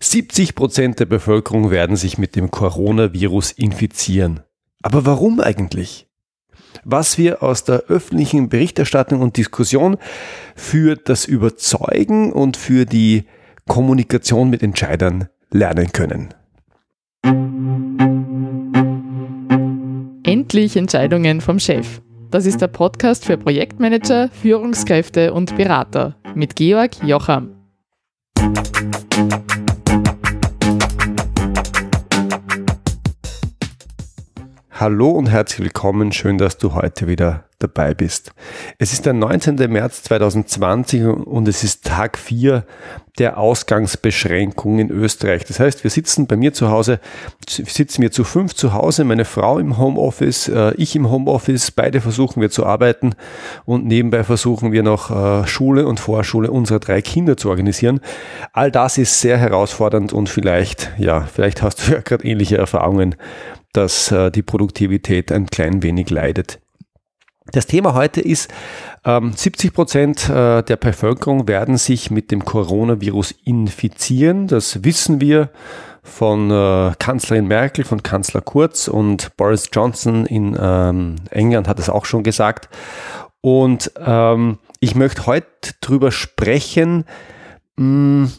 70 0.00 0.54
Prozent 0.54 1.00
der 1.00 1.06
Bevölkerung 1.06 1.70
werden 1.70 1.96
sich 1.96 2.18
mit 2.18 2.36
dem 2.36 2.50
Coronavirus 2.50 3.52
infizieren. 3.52 4.40
Aber 4.82 5.06
warum 5.06 5.40
eigentlich? 5.40 6.08
Was 6.84 7.18
wir 7.18 7.42
aus 7.42 7.64
der 7.64 7.84
öffentlichen 7.88 8.48
Berichterstattung 8.48 9.20
und 9.22 9.36
Diskussion 9.36 9.96
für 10.56 10.96
das 10.96 11.24
Überzeugen 11.24 12.32
und 12.32 12.56
für 12.56 12.84
die 12.84 13.24
Kommunikation 13.66 14.50
mit 14.50 14.62
Entscheidern 14.62 15.28
lernen 15.50 15.92
können. 15.92 16.34
Endlich 20.24 20.76
Entscheidungen 20.76 21.40
vom 21.40 21.58
Chef. 21.58 22.00
Das 22.30 22.46
ist 22.46 22.60
der 22.60 22.68
Podcast 22.68 23.24
für 23.24 23.38
Projektmanager, 23.38 24.28
Führungskräfte 24.28 25.32
und 25.32 25.56
Berater 25.56 26.16
mit 26.34 26.56
Georg 26.56 27.02
Jocham. 27.04 27.50
Hallo 34.84 35.12
und 35.12 35.30
herzlich 35.30 35.60
willkommen. 35.60 36.12
Schön, 36.12 36.36
dass 36.36 36.58
du 36.58 36.74
heute 36.74 37.06
wieder 37.06 37.44
dabei 37.58 37.94
bist. 37.94 38.32
Es 38.76 38.92
ist 38.92 39.06
der 39.06 39.14
19. 39.14 39.56
März 39.72 40.02
2020 40.02 41.06
und 41.06 41.48
es 41.48 41.64
ist 41.64 41.86
Tag 41.86 42.18
4 42.18 42.66
der 43.18 43.38
Ausgangsbeschränkung 43.38 44.80
in 44.80 44.90
Österreich. 44.90 45.46
Das 45.46 45.58
heißt, 45.58 45.84
wir 45.84 45.90
sitzen 45.90 46.26
bei 46.26 46.36
mir 46.36 46.52
zu 46.52 46.68
Hause, 46.68 47.00
sitzen 47.48 48.02
wir 48.02 48.12
zu 48.12 48.24
fünf 48.24 48.54
zu 48.54 48.74
Hause, 48.74 49.04
meine 49.04 49.24
Frau 49.24 49.58
im 49.58 49.78
Homeoffice, 49.78 50.48
äh, 50.48 50.74
ich 50.76 50.94
im 50.96 51.10
Homeoffice, 51.10 51.70
beide 51.70 52.02
versuchen 52.02 52.42
wir 52.42 52.50
zu 52.50 52.66
arbeiten 52.66 53.14
und 53.64 53.86
nebenbei 53.86 54.22
versuchen 54.22 54.70
wir 54.70 54.82
noch 54.82 55.10
äh, 55.10 55.46
Schule 55.46 55.86
und 55.86 55.98
Vorschule 55.98 56.50
unserer 56.50 56.80
drei 56.80 57.00
Kinder 57.00 57.38
zu 57.38 57.48
organisieren. 57.48 58.00
All 58.52 58.70
das 58.70 58.98
ist 58.98 59.18
sehr 59.18 59.38
herausfordernd 59.38 60.12
und 60.12 60.28
vielleicht, 60.28 60.90
ja, 60.98 61.22
vielleicht 61.22 61.62
hast 61.62 61.88
du 61.88 61.92
ja 61.92 62.00
gerade 62.02 62.26
ähnliche 62.26 62.58
Erfahrungen 62.58 63.14
dass 63.74 64.10
äh, 64.10 64.30
die 64.30 64.42
Produktivität 64.42 65.30
ein 65.30 65.46
klein 65.46 65.82
wenig 65.82 66.10
leidet. 66.10 66.60
Das 67.52 67.66
Thema 67.66 67.92
heute 67.92 68.22
ist, 68.22 68.50
ähm, 69.04 69.32
70 69.34 69.74
Prozent 69.74 70.30
äh, 70.30 70.62
der 70.62 70.76
Bevölkerung 70.76 71.46
werden 71.46 71.76
sich 71.76 72.10
mit 72.10 72.30
dem 72.30 72.44
Coronavirus 72.44 73.32
infizieren. 73.44 74.48
Das 74.48 74.82
wissen 74.82 75.20
wir 75.20 75.50
von 76.02 76.50
äh, 76.50 76.92
Kanzlerin 76.98 77.46
Merkel, 77.46 77.84
von 77.84 78.02
Kanzler 78.02 78.40
Kurz 78.40 78.88
und 78.88 79.36
Boris 79.36 79.68
Johnson 79.72 80.24
in 80.24 80.56
ähm, 80.58 81.16
England 81.30 81.68
hat 81.68 81.78
es 81.78 81.90
auch 81.90 82.06
schon 82.06 82.22
gesagt. 82.22 82.68
Und 83.42 83.92
ähm, 83.98 84.58
ich 84.80 84.94
möchte 84.94 85.26
heute 85.26 85.74
drüber 85.82 86.12
sprechen, 86.12 87.04
mh, 87.76 88.30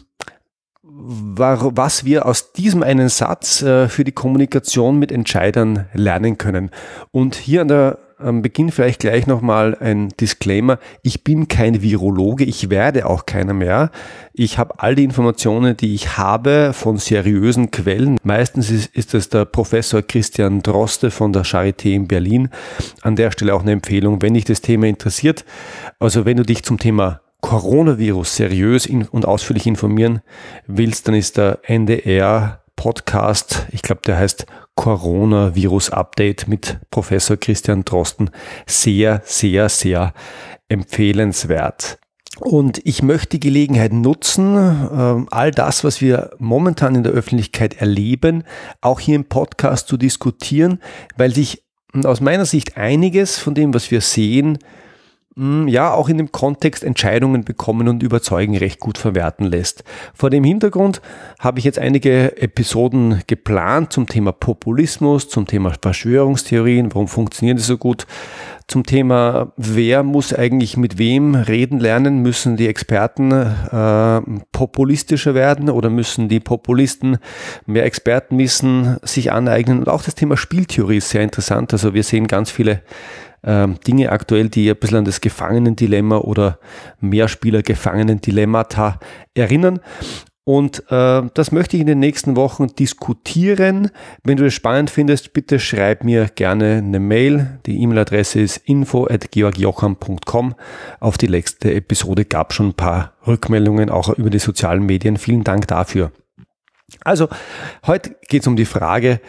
was 0.88 2.04
wir 2.04 2.26
aus 2.26 2.52
diesem 2.52 2.82
einen 2.82 3.08
Satz 3.08 3.62
äh, 3.62 3.88
für 3.88 4.04
die 4.04 4.12
Kommunikation 4.12 4.98
mit 4.98 5.12
Entscheidern 5.12 5.86
lernen 5.92 6.38
können. 6.38 6.70
Und 7.10 7.34
hier 7.34 7.62
an 7.62 7.68
der 7.68 7.98
am 8.18 8.40
Beginn 8.40 8.70
vielleicht 8.70 9.00
gleich 9.00 9.26
nochmal 9.26 9.76
ein 9.78 10.08
Disclaimer. 10.20 10.78
Ich 11.02 11.22
bin 11.22 11.48
kein 11.48 11.82
Virologe, 11.82 12.44
ich 12.44 12.70
werde 12.70 13.06
auch 13.06 13.26
keiner 13.26 13.52
mehr. 13.52 13.90
Ich 14.32 14.58
habe 14.58 14.74
all 14.78 14.94
die 14.94 15.04
Informationen, 15.04 15.76
die 15.76 15.94
ich 15.94 16.16
habe 16.16 16.72
von 16.72 16.96
seriösen 16.96 17.70
Quellen. 17.70 18.16
Meistens 18.22 18.70
ist, 18.70 18.94
ist 18.96 19.12
es 19.14 19.28
der 19.28 19.44
Professor 19.44 20.02
Christian 20.02 20.62
Droste 20.62 21.10
von 21.10 21.32
der 21.32 21.44
Charité 21.44 21.92
in 21.92 22.08
Berlin. 22.08 22.48
An 23.02 23.16
der 23.16 23.32
Stelle 23.32 23.54
auch 23.54 23.62
eine 23.62 23.72
Empfehlung, 23.72 24.22
wenn 24.22 24.34
dich 24.34 24.44
das 24.44 24.62
Thema 24.62 24.86
interessiert. 24.86 25.44
Also 25.98 26.24
wenn 26.24 26.38
du 26.38 26.42
dich 26.42 26.62
zum 26.62 26.78
Thema 26.78 27.20
Coronavirus 27.46 28.34
seriös 28.34 28.86
und 28.86 29.24
ausführlich 29.24 29.68
informieren 29.68 30.20
willst, 30.66 31.06
dann 31.06 31.14
ist 31.14 31.36
der 31.36 31.60
NDR 31.62 32.64
Podcast, 32.74 33.68
ich 33.70 33.82
glaube, 33.82 34.00
der 34.04 34.18
heißt 34.18 34.46
Coronavirus 34.74 35.90
Update 35.90 36.48
mit 36.48 36.80
Professor 36.90 37.36
Christian 37.36 37.84
Drosten, 37.84 38.30
sehr, 38.66 39.22
sehr, 39.24 39.68
sehr 39.68 40.12
empfehlenswert. 40.68 42.00
Und 42.40 42.80
ich 42.84 43.04
möchte 43.04 43.38
die 43.38 43.40
Gelegenheit 43.48 43.92
nutzen, 43.92 44.56
ähm, 44.56 45.28
all 45.30 45.52
das, 45.52 45.84
was 45.84 46.00
wir 46.00 46.30
momentan 46.40 46.96
in 46.96 47.04
der 47.04 47.12
Öffentlichkeit 47.12 47.80
erleben, 47.80 48.42
auch 48.80 48.98
hier 48.98 49.14
im 49.14 49.26
Podcast 49.26 49.86
zu 49.86 49.96
diskutieren, 49.96 50.80
weil 51.16 51.32
sich 51.32 51.62
aus 52.02 52.20
meiner 52.20 52.44
Sicht 52.44 52.76
einiges 52.76 53.38
von 53.38 53.54
dem, 53.54 53.72
was 53.72 53.92
wir 53.92 54.00
sehen, 54.00 54.58
ja 55.38 55.92
auch 55.92 56.08
in 56.08 56.16
dem 56.16 56.32
Kontext 56.32 56.82
Entscheidungen 56.82 57.44
bekommen 57.44 57.88
und 57.88 58.02
überzeugen 58.02 58.56
recht 58.56 58.80
gut 58.80 58.96
verwerten 58.96 59.44
lässt. 59.44 59.84
Vor 60.14 60.30
dem 60.30 60.44
Hintergrund 60.44 61.02
habe 61.38 61.58
ich 61.58 61.66
jetzt 61.66 61.78
einige 61.78 62.40
Episoden 62.40 63.22
geplant 63.26 63.92
zum 63.92 64.06
Thema 64.06 64.32
Populismus, 64.32 65.28
zum 65.28 65.46
Thema 65.46 65.74
Verschwörungstheorien, 65.80 66.94
warum 66.94 67.06
funktionieren 67.06 67.58
die 67.58 67.62
so 67.62 67.76
gut, 67.76 68.06
zum 68.66 68.84
Thema, 68.84 69.52
wer 69.56 70.02
muss 70.02 70.32
eigentlich 70.32 70.76
mit 70.76 70.96
wem 70.98 71.34
reden 71.34 71.78
lernen, 71.80 72.22
müssen 72.22 72.56
die 72.56 72.66
Experten 72.66 73.30
äh, 73.30 74.20
populistischer 74.52 75.34
werden 75.34 75.68
oder 75.68 75.90
müssen 75.90 76.28
die 76.28 76.40
Populisten 76.40 77.18
mehr 77.66 77.84
Expertenwissen 77.84 78.96
sich 79.02 79.30
aneignen 79.30 79.80
und 79.80 79.88
auch 79.88 80.02
das 80.02 80.14
Thema 80.14 80.36
Spieltheorie 80.36 80.96
ist 80.96 81.10
sehr 81.10 81.22
interessant. 81.22 81.74
Also 81.74 81.94
wir 81.94 82.02
sehen 82.02 82.26
ganz 82.26 82.50
viele 82.50 82.80
ähm, 83.46 83.78
Dinge 83.86 84.12
aktuell, 84.12 84.48
die 84.48 84.68
ein 84.68 84.76
bisschen 84.76 84.98
an 84.98 85.04
das 85.04 85.20
Gefangenendilemma 85.20 86.18
oder 86.18 86.58
Mehrspieler-Gefangenendilemmata 87.00 88.98
erinnern. 89.34 89.80
Und 90.48 90.84
äh, 90.92 91.22
das 91.34 91.50
möchte 91.50 91.76
ich 91.76 91.80
in 91.80 91.88
den 91.88 91.98
nächsten 91.98 92.36
Wochen 92.36 92.68
diskutieren. 92.68 93.90
Wenn 94.22 94.36
du 94.36 94.44
das 94.44 94.54
spannend 94.54 94.90
findest, 94.90 95.32
bitte 95.32 95.58
schreib 95.58 96.04
mir 96.04 96.28
gerne 96.32 96.76
eine 96.76 97.00
Mail. 97.00 97.58
Die 97.66 97.82
E-Mail-Adresse 97.82 98.40
ist 98.40 98.58
info.georgjocham.com. 98.58 100.54
Auf 101.00 101.18
die 101.18 101.26
letzte 101.26 101.74
Episode 101.74 102.24
gab 102.24 102.52
schon 102.52 102.68
ein 102.68 102.74
paar 102.74 103.14
Rückmeldungen, 103.26 103.90
auch 103.90 104.10
über 104.10 104.30
die 104.30 104.38
sozialen 104.38 104.86
Medien. 104.86 105.16
Vielen 105.16 105.42
Dank 105.42 105.66
dafür. 105.66 106.12
Also, 107.02 107.28
heute 107.84 108.14
geht 108.28 108.42
es 108.42 108.46
um 108.46 108.54
die 108.54 108.66
Frage, 108.66 109.20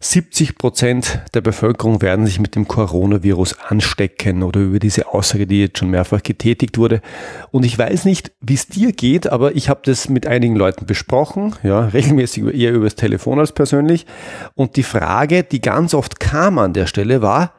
70 0.00 0.58
Prozent 0.58 1.20
der 1.32 1.40
Bevölkerung 1.40 2.02
werden 2.02 2.26
sich 2.26 2.38
mit 2.38 2.54
dem 2.54 2.68
Coronavirus 2.68 3.60
anstecken 3.60 4.42
oder 4.42 4.60
über 4.60 4.78
diese 4.78 5.08
Aussage, 5.08 5.46
die 5.46 5.62
jetzt 5.62 5.78
schon 5.78 5.90
mehrfach 5.90 6.22
getätigt 6.22 6.76
wurde. 6.76 7.00
Und 7.50 7.64
ich 7.64 7.78
weiß 7.78 8.04
nicht, 8.04 8.32
wie 8.40 8.54
es 8.54 8.68
dir 8.68 8.92
geht, 8.92 9.26
aber 9.26 9.56
ich 9.56 9.70
habe 9.70 9.80
das 9.84 10.08
mit 10.08 10.26
einigen 10.26 10.54
Leuten 10.54 10.84
besprochen, 10.84 11.54
ja, 11.62 11.86
regelmäßig 11.86 12.44
eher 12.54 12.72
übers 12.72 12.94
Telefon 12.94 13.38
als 13.38 13.52
persönlich. 13.52 14.06
Und 14.54 14.76
die 14.76 14.82
Frage, 14.82 15.44
die 15.44 15.62
ganz 15.62 15.94
oft 15.94 16.20
kam 16.20 16.58
an 16.58 16.74
der 16.74 16.86
Stelle, 16.86 17.22
war, 17.22 17.54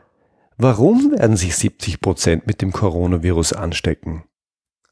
warum 0.57 1.13
werden 1.17 1.37
sich 1.37 1.55
70 1.55 2.01
Prozent 2.01 2.45
mit 2.45 2.61
dem 2.61 2.71
Coronavirus 2.71 3.53
anstecken? 3.53 4.23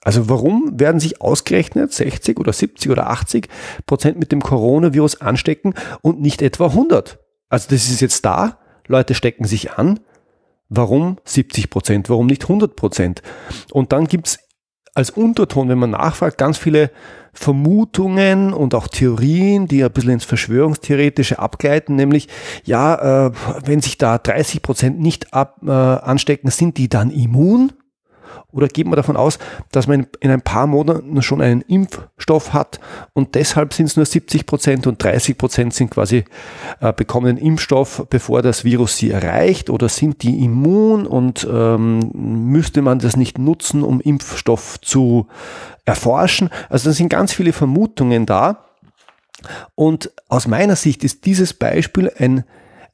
Also 0.02 0.30
warum 0.30 0.80
werden 0.80 1.00
sich 1.00 1.22
ausgerechnet 1.22 1.92
60 1.92 2.40
oder 2.40 2.54
70 2.54 2.92
oder 2.92 3.10
80 3.10 3.50
Prozent 3.88 4.20
mit 4.20 4.32
dem 4.32 4.42
Coronavirus 4.42 5.22
anstecken 5.22 5.74
und 6.02 6.22
nicht 6.22 6.44
etwa 6.44 6.68
100? 6.68 7.25
Also 7.50 7.68
das 7.70 7.90
ist 7.90 8.02
jetzt 8.02 8.26
da, 8.26 8.58
Leute 8.88 9.14
stecken 9.14 9.46
sich 9.46 9.74
an. 9.74 10.00
Warum 10.70 11.18
70 11.26 11.70
Prozent? 11.70 12.10
Warum 12.10 12.26
nicht 12.26 12.44
100 12.44 12.76
Prozent? 12.76 13.22
Und 13.72 13.92
dann 13.92 14.08
gibt's 14.08 14.40
als 14.96 15.10
Unterton, 15.10 15.70
wenn 15.70 15.78
man 15.78 15.92
nachfragt, 15.92 16.38
ganz 16.38 16.58
viele 16.58 16.90
Vermutungen 17.34 18.54
und 18.54 18.74
auch 18.74 18.88
Theorien, 18.88 19.68
die 19.68 19.84
ein 19.84 19.92
bisschen 19.92 20.12
ins 20.12 20.24
Verschwörungstheoretische 20.24 21.38
abgleiten, 21.38 21.96
nämlich, 21.96 22.30
ja, 22.64 23.28
äh, 23.28 23.32
wenn 23.66 23.82
sich 23.82 23.98
da 23.98 24.18
30 24.18 24.62
Prozent 24.62 25.00
nicht 25.00 25.34
ab, 25.34 25.58
äh, 25.66 25.70
anstecken, 25.70 26.50
sind 26.50 26.78
die 26.78 26.88
dann 26.88 27.12
immun? 27.12 27.74
Oder 28.52 28.68
geht 28.68 28.88
man 28.88 28.96
davon 28.96 29.18
aus, 29.18 29.40
dass 29.72 29.88
man 29.88 30.08
in 30.20 30.32
ein 30.32 30.42
paar 30.42 30.68
Monaten 30.68 31.22
schon 31.22 31.42
einen 31.42 31.62
Impfstoff 31.62 32.54
hat 32.54 32.80
und 33.14 33.36
deshalb 33.36 33.74
sind 33.74 33.88
es 33.88 33.96
nur 33.96 34.06
70 34.06 34.46
Prozent 34.46 34.88
und 34.88 35.04
30 35.04 35.38
Prozent 35.38 35.74
sind 35.74 35.92
quasi 35.92 36.26
äh, 36.80 36.94
bekommen 36.94 37.36
den 37.36 37.46
Impfstoff, 37.46 38.06
bevor 38.10 38.42
das 38.42 38.64
Virus 38.64 38.98
sie 38.98 39.12
erreicht? 39.12 39.70
Oder 39.70 39.90
sind 39.90 40.24
die 40.24 40.44
immun 40.44 41.06
und 41.06 41.48
ähm, 41.52 42.12
müsste 42.14 42.82
man 42.82 43.00
das 43.00 43.16
nicht 43.16 43.38
nutzen, 43.38 43.84
um 43.84 44.02
Impfstoff 44.02 44.80
zu 44.82 45.28
erforschen? 45.86 46.50
Also 46.70 46.90
da 46.90 46.94
sind 46.94 47.10
ganz 47.10 47.34
viele 47.34 47.54
Vermutungen 47.54 48.26
da. 48.26 48.66
Und 49.76 50.12
aus 50.28 50.48
meiner 50.48 50.76
Sicht 50.76 51.04
ist 51.04 51.26
dieses 51.26 51.54
Beispiel 51.54 52.12
ein, 52.18 52.46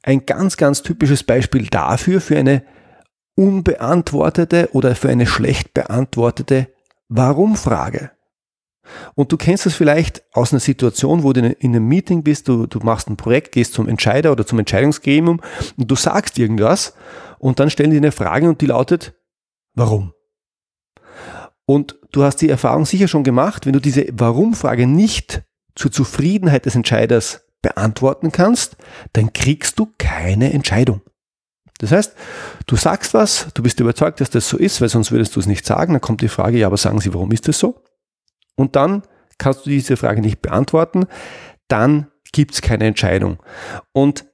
ein 0.03 0.25
ganz, 0.25 0.57
ganz 0.57 0.81
typisches 0.81 1.23
Beispiel 1.23 1.67
dafür, 1.67 2.19
für 2.19 2.37
eine 2.37 2.63
unbeantwortete 3.35 4.69
oder 4.73 4.95
für 4.95 5.09
eine 5.09 5.25
schlecht 5.25 5.73
beantwortete 5.73 6.67
Warum-Frage. 7.09 8.11
Und 9.15 9.31
du 9.31 9.37
kennst 9.37 9.65
das 9.65 9.73
vielleicht 9.73 10.23
aus 10.33 10.51
einer 10.51 10.59
Situation, 10.59 11.23
wo 11.23 11.33
du 11.33 11.41
in 11.41 11.75
einem 11.75 11.87
Meeting 11.87 12.23
bist, 12.23 12.47
du, 12.47 12.67
du 12.67 12.79
machst 12.79 13.09
ein 13.09 13.17
Projekt, 13.17 13.51
gehst 13.51 13.73
zum 13.73 13.87
Entscheider 13.87 14.31
oder 14.31 14.45
zum 14.45 14.59
Entscheidungsgremium 14.59 15.41
und 15.77 15.91
du 15.91 15.95
sagst 15.95 16.37
irgendwas 16.37 16.93
und 17.39 17.59
dann 17.59 17.69
stellen 17.69 17.91
die 17.91 17.97
eine 17.97 18.11
Frage 18.11 18.49
und 18.49 18.61
die 18.61 18.65
lautet, 18.65 19.13
warum? 19.73 20.13
Und 21.65 21.99
du 22.11 22.23
hast 22.23 22.37
die 22.37 22.49
Erfahrung 22.49 22.85
sicher 22.85 23.07
schon 23.07 23.23
gemacht, 23.23 23.65
wenn 23.65 23.73
du 23.73 23.79
diese 23.79 24.07
Warum-Frage 24.11 24.87
nicht 24.87 25.43
zur 25.75 25.91
Zufriedenheit 25.91 26.65
des 26.65 26.75
Entscheiders 26.75 27.45
beantworten 27.61 28.31
kannst, 28.31 28.77
dann 29.13 29.31
kriegst 29.33 29.79
du 29.79 29.87
keine 29.97 30.51
Entscheidung. 30.51 31.01
Das 31.81 31.91
heißt, 31.91 32.15
du 32.67 32.75
sagst 32.75 33.15
was, 33.15 33.47
du 33.55 33.63
bist 33.63 33.79
überzeugt, 33.79 34.21
dass 34.21 34.29
das 34.29 34.47
so 34.47 34.57
ist, 34.57 34.81
weil 34.81 34.89
sonst 34.89 35.11
würdest 35.11 35.35
du 35.35 35.39
es 35.39 35.47
nicht 35.47 35.65
sagen. 35.65 35.93
Dann 35.93 36.01
kommt 36.01 36.21
die 36.21 36.27
Frage, 36.27 36.59
ja, 36.59 36.67
aber 36.67 36.77
sagen 36.77 37.01
Sie, 37.01 37.13
warum 37.13 37.31
ist 37.31 37.47
das 37.47 37.57
so? 37.57 37.83
Und 38.55 38.75
dann 38.75 39.01
kannst 39.39 39.65
du 39.65 39.71
diese 39.71 39.97
Frage 39.97 40.21
nicht 40.21 40.43
beantworten. 40.43 41.07
Dann 41.67 42.07
gibt 42.31 42.53
es 42.53 42.61
keine 42.61 42.85
Entscheidung. 42.85 43.39
Und 43.93 44.25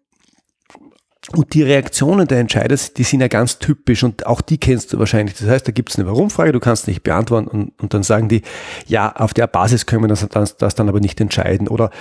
und 1.34 1.54
die 1.54 1.64
Reaktionen 1.64 2.26
der 2.26 2.40
Entscheider, 2.40 2.78
die 2.96 3.04
sind 3.04 3.20
ja 3.20 3.28
ganz 3.28 3.60
typisch 3.60 4.02
und 4.02 4.26
auch 4.26 4.40
die 4.40 4.58
kennst 4.58 4.94
du 4.94 5.00
wahrscheinlich. 5.00 5.38
Das 5.38 5.50
heißt, 5.50 5.68
da 5.68 5.74
gibt 5.74 5.90
es 5.90 5.98
eine 5.98 6.08
Warum-Frage, 6.08 6.54
du 6.54 6.62
kannst 6.62 6.88
nicht 6.88 7.04
beantworten 7.04 7.50
und, 7.50 7.82
und, 7.82 7.94
dann 7.94 8.04
sagen 8.04 8.30
die, 8.30 8.44
ja, 8.86 9.14
auf 9.14 9.34
der 9.34 9.48
Basis 9.48 9.86
können 9.86 10.04
wir 10.04 10.08
das, 10.08 10.26
das, 10.30 10.56
das 10.56 10.76
dann 10.76 10.88
aber 10.88 11.02
nicht 11.02 11.20
entscheiden. 11.20 11.68
Oder 11.68 11.92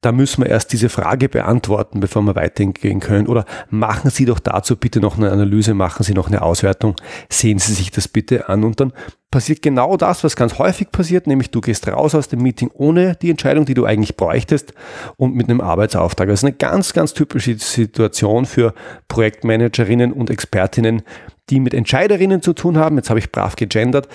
da 0.00 0.12
müssen 0.12 0.42
wir 0.42 0.50
erst 0.50 0.72
diese 0.72 0.88
Frage 0.88 1.28
beantworten, 1.28 2.00
bevor 2.00 2.22
wir 2.22 2.34
weitergehen 2.34 3.00
können. 3.00 3.26
Oder 3.26 3.44
machen 3.68 4.10
Sie 4.10 4.24
doch 4.24 4.38
dazu 4.38 4.76
bitte 4.76 4.98
noch 5.00 5.18
eine 5.18 5.30
Analyse, 5.30 5.74
machen 5.74 6.04
Sie 6.04 6.14
noch 6.14 6.28
eine 6.28 6.40
Auswertung, 6.40 6.96
sehen 7.28 7.58
Sie 7.58 7.74
sich 7.74 7.90
das 7.90 8.08
bitte 8.08 8.48
an. 8.48 8.64
Und 8.64 8.80
dann 8.80 8.94
passiert 9.30 9.60
genau 9.60 9.98
das, 9.98 10.24
was 10.24 10.36
ganz 10.36 10.58
häufig 10.58 10.90
passiert, 10.90 11.26
nämlich 11.26 11.50
du 11.50 11.60
gehst 11.60 11.86
raus 11.86 12.14
aus 12.14 12.28
dem 12.28 12.40
Meeting 12.42 12.70
ohne 12.72 13.14
die 13.16 13.30
Entscheidung, 13.30 13.66
die 13.66 13.74
du 13.74 13.84
eigentlich 13.84 14.16
bräuchtest 14.16 14.72
und 15.16 15.34
mit 15.34 15.50
einem 15.50 15.60
Arbeitsauftrag. 15.60 16.28
Das 16.28 16.40
ist 16.40 16.44
eine 16.44 16.56
ganz, 16.56 16.94
ganz 16.94 17.12
typische 17.12 17.58
Situation 17.58 18.46
für 18.46 18.72
Projektmanagerinnen 19.08 20.12
und 20.12 20.30
Expertinnen, 20.30 21.02
die 21.50 21.60
mit 21.60 21.74
Entscheiderinnen 21.74 22.40
zu 22.40 22.54
tun 22.54 22.78
haben. 22.78 22.96
Jetzt 22.96 23.10
habe 23.10 23.18
ich 23.18 23.30
brav 23.30 23.54
gegendert 23.54 24.08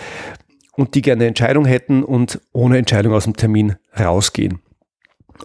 und 0.75 0.95
die 0.95 1.03
gerne 1.03 1.27
Entscheidung 1.27 1.65
hätten 1.65 2.03
und 2.03 2.41
ohne 2.53 2.79
Entscheidung 2.79 3.13
aus 3.13 3.25
dem 3.25 3.35
Termin 3.35 3.75
rausgehen. 3.97 4.64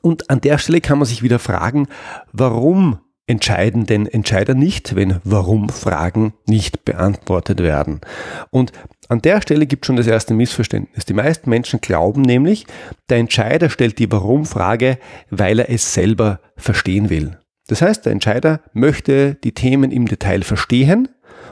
Und 0.02 0.30
an 0.30 0.40
der 0.40 0.58
Stelle 0.58 0.80
kann 0.80 0.98
man 0.98 1.06
sich 1.06 1.22
wieder 1.22 1.38
fragen, 1.38 1.88
warum 2.32 2.98
entscheiden 3.26 3.86
denn 3.86 4.06
Entscheider 4.06 4.54
nicht, 4.54 4.96
wenn 4.96 5.20
Warum-Fragen 5.24 6.34
nicht 6.46 6.84
beantwortet 6.84 7.60
werden? 7.60 8.00
Und 8.50 8.72
an 9.08 9.22
der 9.22 9.40
Stelle 9.40 9.66
gibt 9.66 9.84
es 9.84 9.86
schon 9.86 9.96
das 9.96 10.06
erste 10.06 10.34
Missverständnis. 10.34 11.04
Die 11.04 11.14
meisten 11.14 11.50
Menschen 11.50 11.80
glauben 11.80 12.22
nämlich, 12.22 12.66
der 13.08 13.18
Entscheider 13.18 13.70
stellt 13.70 13.98
die 13.98 14.10
Warum-Frage, 14.10 14.98
weil 15.30 15.60
er 15.60 15.70
es 15.70 15.94
selber 15.94 16.40
verstehen 16.56 17.10
will. 17.10 17.38
Das 17.68 17.82
heißt, 17.82 18.04
der 18.04 18.12
Entscheider 18.12 18.60
möchte 18.72 19.36
die 19.36 19.52
Themen 19.52 19.92
im 19.92 20.06
Detail 20.06 20.42
verstehen 20.42 21.08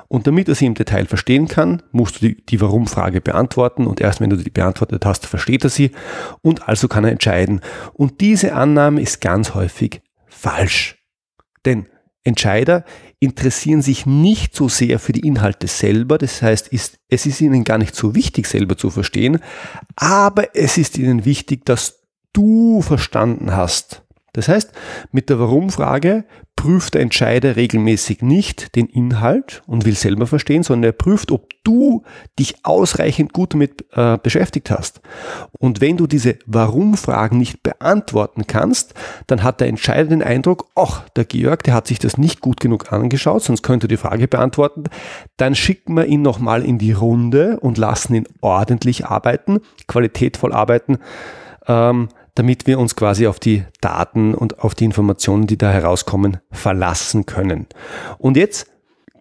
und 0.08 0.26
damit 0.26 0.48
er 0.48 0.54
sie 0.54 0.66
im 0.66 0.74
Detail 0.74 1.06
verstehen 1.06 1.48
kann, 1.48 1.82
musst 1.92 2.16
du 2.16 2.28
die, 2.28 2.46
die 2.46 2.60
Warum-Frage 2.60 3.20
beantworten 3.20 3.86
und 3.86 4.00
erst 4.00 4.20
wenn 4.20 4.30
du 4.30 4.36
die 4.36 4.50
beantwortet 4.50 5.04
hast, 5.04 5.26
versteht 5.26 5.64
er 5.64 5.70
sie 5.70 5.92
und 6.40 6.66
also 6.68 6.88
kann 6.88 7.04
er 7.04 7.12
entscheiden. 7.12 7.60
Und 7.92 8.20
diese 8.20 8.54
Annahme 8.54 9.02
ist 9.02 9.20
ganz 9.20 9.54
häufig 9.54 10.00
falsch. 10.26 11.04
Denn 11.64 11.86
Entscheider 12.24 12.84
interessieren 13.20 13.82
sich 13.82 14.06
nicht 14.06 14.54
so 14.54 14.68
sehr 14.68 14.98
für 14.98 15.12
die 15.12 15.26
Inhalte 15.26 15.66
selber, 15.66 16.18
das 16.18 16.42
heißt, 16.42 16.68
ist, 16.68 16.98
es 17.08 17.26
ist 17.26 17.40
ihnen 17.40 17.64
gar 17.64 17.78
nicht 17.78 17.94
so 17.94 18.14
wichtig, 18.14 18.46
selber 18.46 18.76
zu 18.76 18.90
verstehen, 18.90 19.38
aber 19.96 20.54
es 20.54 20.78
ist 20.78 20.98
ihnen 20.98 21.24
wichtig, 21.24 21.64
dass 21.64 22.02
du 22.32 22.82
verstanden 22.82 23.56
hast, 23.56 24.02
das 24.38 24.48
heißt, 24.48 24.70
mit 25.10 25.30
der 25.30 25.40
Warum-Frage 25.40 26.24
prüft 26.54 26.94
der 26.94 27.02
Entscheider 27.02 27.56
regelmäßig 27.56 28.22
nicht 28.22 28.76
den 28.76 28.86
Inhalt 28.86 29.62
und 29.66 29.84
will 29.84 29.94
selber 29.94 30.28
verstehen, 30.28 30.62
sondern 30.62 30.90
er 30.90 30.92
prüft, 30.92 31.32
ob 31.32 31.48
du 31.64 32.04
dich 32.38 32.64
ausreichend 32.64 33.32
gut 33.32 33.54
damit 33.54 33.84
äh, 33.94 34.16
beschäftigt 34.22 34.70
hast. 34.70 35.00
Und 35.58 35.80
wenn 35.80 35.96
du 35.96 36.06
diese 36.06 36.36
Warum-Fragen 36.46 37.36
nicht 37.36 37.64
beantworten 37.64 38.46
kannst, 38.46 38.94
dann 39.26 39.42
hat 39.42 39.60
der 39.60 39.66
Entscheider 39.66 40.10
den 40.10 40.22
Eindruck, 40.22 40.66
ach, 40.76 41.08
der 41.10 41.24
Georg, 41.24 41.64
der 41.64 41.74
hat 41.74 41.88
sich 41.88 41.98
das 41.98 42.16
nicht 42.16 42.40
gut 42.40 42.60
genug 42.60 42.92
angeschaut, 42.92 43.42
sonst 43.42 43.62
könnte 43.62 43.86
er 43.86 43.88
die 43.88 43.96
Frage 43.96 44.28
beantworten. 44.28 44.84
Dann 45.36 45.56
schicken 45.56 45.94
wir 45.94 46.06
ihn 46.06 46.22
nochmal 46.22 46.64
in 46.64 46.78
die 46.78 46.92
Runde 46.92 47.58
und 47.58 47.76
lassen 47.76 48.14
ihn 48.14 48.28
ordentlich 48.40 49.06
arbeiten, 49.06 49.62
qualitätvoll 49.88 50.52
arbeiten. 50.52 50.98
Ähm, 51.66 52.08
damit 52.38 52.68
wir 52.68 52.78
uns 52.78 52.94
quasi 52.94 53.26
auf 53.26 53.40
die 53.40 53.64
Daten 53.80 54.32
und 54.32 54.60
auf 54.60 54.76
die 54.76 54.84
Informationen, 54.84 55.48
die 55.48 55.58
da 55.58 55.72
herauskommen, 55.72 56.36
verlassen 56.52 57.26
können. 57.26 57.66
Und 58.16 58.36
jetzt 58.36 58.68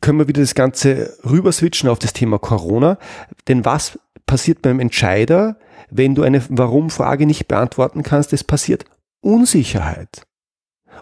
können 0.02 0.20
wir 0.20 0.28
wieder 0.28 0.42
das 0.42 0.54
Ganze 0.54 1.18
rüber 1.26 1.52
switchen 1.52 1.90
auf 1.90 1.98
das 1.98 2.14
Thema 2.14 2.38
Corona. 2.38 3.00
Denn 3.48 3.66
was 3.66 3.98
passiert 4.28 4.62
beim 4.62 4.80
Entscheider, 4.80 5.58
wenn 5.90 6.14
du 6.14 6.22
eine 6.22 6.44
Warum-Frage 6.50 7.26
nicht 7.26 7.48
beantworten 7.48 8.04
kannst? 8.04 8.34
Es 8.34 8.44
passiert 8.44 8.86
Unsicherheit. 9.22 10.28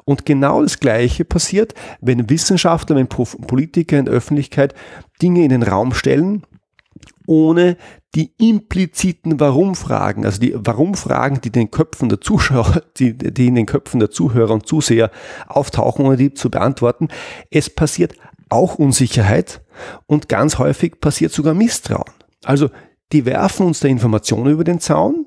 Und 0.05 0.25
genau 0.25 0.61
das 0.61 0.79
Gleiche 0.79 1.25
passiert, 1.25 1.73
wenn 1.99 2.29
Wissenschaftler, 2.29 2.95
wenn 2.95 3.07
Politiker 3.07 3.99
in 3.99 4.05
der 4.05 4.13
Öffentlichkeit 4.13 4.73
Dinge 5.21 5.43
in 5.43 5.49
den 5.49 5.63
Raum 5.63 5.93
stellen, 5.93 6.43
ohne 7.27 7.77
die 8.15 8.33
impliziten 8.37 9.39
Warum-Fragen, 9.39 10.25
also 10.25 10.39
die 10.39 10.53
Warum-Fragen, 10.55 11.41
die 11.41 11.51
den 11.51 11.71
Köpfen 11.71 12.09
der 12.09 12.21
Zuschauer, 12.21 12.81
die, 12.97 13.17
die 13.17 13.47
in 13.47 13.55
den 13.55 13.65
Köpfen 13.65 13.99
der 13.99 14.11
Zuhörer 14.11 14.53
und 14.53 14.67
Zuseher 14.67 15.11
auftauchen, 15.47 16.05
ohne 16.05 16.17
die 16.17 16.33
zu 16.33 16.49
beantworten. 16.49 17.09
Es 17.51 17.69
passiert 17.69 18.13
auch 18.49 18.75
Unsicherheit 18.75 19.61
und 20.05 20.29
ganz 20.29 20.57
häufig 20.57 20.99
passiert 21.01 21.31
sogar 21.31 21.53
Misstrauen. 21.53 22.11
Also 22.43 22.69
die 23.11 23.25
werfen 23.25 23.65
uns 23.65 23.79
da 23.79 23.87
Informationen 23.87 24.51
über 24.51 24.63
den 24.63 24.79
Zaun. 24.79 25.25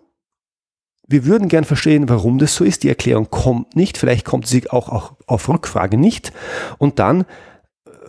Wir 1.07 1.25
würden 1.25 1.49
gern 1.49 1.65
verstehen, 1.65 2.09
warum 2.09 2.39
das 2.39 2.55
so 2.55 2.65
ist. 2.65 2.83
Die 2.83 2.89
Erklärung 2.89 3.31
kommt 3.31 3.77
nicht. 3.77 3.97
Vielleicht 3.97 4.27
kommt 4.27 4.47
sie 4.47 4.69
auch, 4.71 4.89
auch 4.89 5.17
auf 5.27 5.49
Rückfrage 5.49 5.97
nicht. 5.97 6.33
Und 6.77 6.99
dann 6.99 7.25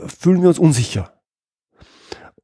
fühlen 0.05 0.41
wir 0.41 0.49
uns 0.49 0.59
unsicher. 0.59 1.18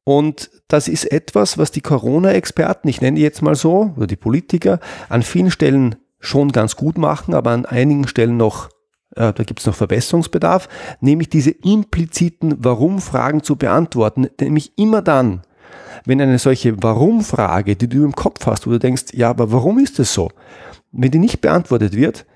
Und 0.08 0.52
das 0.68 0.86
ist 0.86 1.10
etwas, 1.10 1.58
was 1.58 1.72
die 1.72 1.80
Corona-Experten, 1.80 2.86
ich 2.86 3.00
nenne 3.00 3.16
die 3.16 3.22
jetzt 3.22 3.42
mal 3.42 3.56
so, 3.56 3.92
oder 3.96 4.06
die 4.06 4.14
Politiker, 4.14 4.78
an 5.08 5.24
vielen 5.24 5.50
Stellen 5.50 5.96
schon 6.20 6.52
ganz 6.52 6.76
gut 6.76 6.96
machen, 6.96 7.34
aber 7.34 7.50
an 7.50 7.66
einigen 7.66 8.06
Stellen 8.06 8.36
noch, 8.36 8.68
äh, 9.16 9.32
da 9.32 9.42
gibt 9.42 9.58
es 9.58 9.66
noch 9.66 9.74
Verbesserungsbedarf, 9.74 10.68
nämlich 11.00 11.28
diese 11.28 11.50
impliziten 11.50 12.54
Warum-Fragen 12.64 13.42
zu 13.42 13.56
beantworten, 13.56 14.28
nämlich 14.40 14.78
immer 14.78 15.02
dann, 15.02 15.42
wenn 16.04 16.20
eine 16.20 16.38
solche 16.38 16.80
Warum-Frage, 16.80 17.74
die 17.74 17.88
du 17.88 18.04
im 18.04 18.14
Kopf 18.14 18.46
hast, 18.46 18.64
wo 18.64 18.70
du 18.70 18.78
denkst, 18.78 19.06
ja, 19.12 19.28
aber 19.28 19.50
warum 19.50 19.80
ist 19.80 19.98
das 19.98 20.14
so? 20.14 20.30
Wenn 20.92 21.10
die 21.10 21.18
nicht 21.18 21.40
beantwortet 21.40 21.96
wird, 21.96 22.26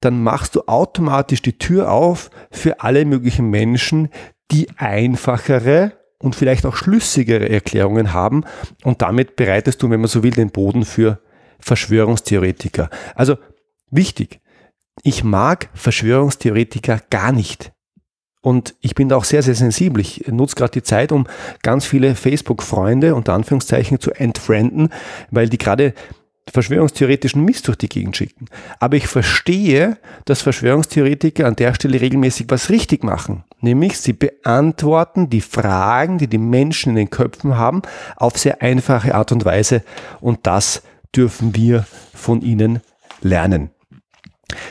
dann 0.00 0.24
machst 0.24 0.56
du 0.56 0.62
automatisch 0.66 1.40
die 1.40 1.56
Tür 1.56 1.92
auf 1.92 2.30
für 2.50 2.80
alle 2.80 3.04
möglichen 3.04 3.48
Menschen, 3.48 4.08
die 4.50 4.66
einfachere 4.76 5.92
und 6.22 6.36
vielleicht 6.36 6.64
auch 6.64 6.76
schlüssigere 6.76 7.48
Erklärungen 7.48 8.12
haben 8.12 8.44
und 8.84 9.02
damit 9.02 9.36
bereitest 9.36 9.82
du, 9.82 9.90
wenn 9.90 10.00
man 10.00 10.08
so 10.08 10.22
will, 10.22 10.30
den 10.30 10.50
Boden 10.50 10.84
für 10.84 11.20
Verschwörungstheoretiker. 11.58 12.88
Also 13.14 13.36
wichtig, 13.90 14.40
ich 15.02 15.24
mag 15.24 15.68
Verschwörungstheoretiker 15.74 17.00
gar 17.10 17.32
nicht. 17.32 17.72
Und 18.40 18.74
ich 18.80 18.96
bin 18.96 19.08
da 19.08 19.16
auch 19.16 19.24
sehr, 19.24 19.42
sehr 19.42 19.54
sensibel. 19.54 20.00
Ich 20.00 20.26
nutze 20.26 20.56
gerade 20.56 20.72
die 20.72 20.82
Zeit, 20.82 21.12
um 21.12 21.28
ganz 21.62 21.84
viele 21.84 22.16
Facebook-Freunde 22.16 23.14
unter 23.14 23.34
Anführungszeichen 23.34 24.00
zu 24.00 24.10
entfrienden, 24.10 24.88
weil 25.30 25.48
die 25.48 25.58
gerade 25.58 25.94
verschwörungstheoretischen 26.50 27.44
Mist 27.44 27.68
durch 27.68 27.78
die 27.78 27.88
Gegend 27.88 28.16
schicken. 28.16 28.46
Aber 28.80 28.96
ich 28.96 29.06
verstehe, 29.06 29.98
dass 30.24 30.42
Verschwörungstheoretiker 30.42 31.46
an 31.46 31.56
der 31.56 31.74
Stelle 31.74 32.00
regelmäßig 32.00 32.46
was 32.48 32.70
richtig 32.70 33.04
machen. 33.04 33.44
Nämlich 33.60 33.98
sie 33.98 34.12
beantworten 34.12 35.30
die 35.30 35.40
Fragen, 35.40 36.18
die 36.18 36.26
die 36.26 36.38
Menschen 36.38 36.90
in 36.90 36.96
den 36.96 37.10
Köpfen 37.10 37.56
haben, 37.56 37.82
auf 38.16 38.38
sehr 38.38 38.60
einfache 38.60 39.14
Art 39.14 39.32
und 39.32 39.44
Weise. 39.44 39.82
Und 40.20 40.40
das 40.46 40.82
dürfen 41.14 41.54
wir 41.54 41.86
von 42.14 42.42
ihnen 42.42 42.80
lernen. 43.20 43.71